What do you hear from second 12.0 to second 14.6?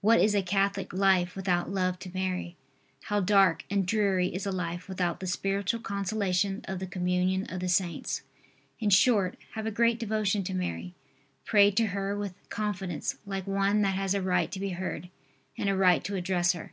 with confidence like one that has a right to